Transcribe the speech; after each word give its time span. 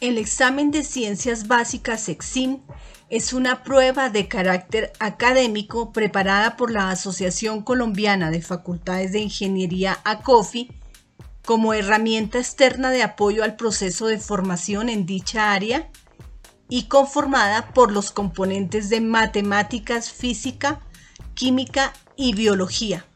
El 0.00 0.18
examen 0.18 0.70
de 0.70 0.84
ciencias 0.84 1.46
básicas 1.46 2.10
EXIM 2.10 2.60
es 3.08 3.32
una 3.32 3.62
prueba 3.62 4.10
de 4.10 4.28
carácter 4.28 4.92
académico 4.98 5.90
preparada 5.90 6.58
por 6.58 6.70
la 6.70 6.90
Asociación 6.90 7.62
Colombiana 7.62 8.30
de 8.30 8.42
Facultades 8.42 9.12
de 9.12 9.20
Ingeniería 9.20 9.98
ACOFI 10.04 10.70
como 11.46 11.72
herramienta 11.72 12.38
externa 12.38 12.90
de 12.90 13.04
apoyo 13.04 13.42
al 13.42 13.56
proceso 13.56 14.06
de 14.06 14.18
formación 14.18 14.90
en 14.90 15.06
dicha 15.06 15.52
área 15.52 15.90
y 16.68 16.88
conformada 16.88 17.72
por 17.72 17.90
los 17.90 18.10
componentes 18.10 18.90
de 18.90 19.00
matemáticas, 19.00 20.10
física, 20.10 20.80
química 21.32 21.94
y 22.16 22.34
biología. 22.34 23.06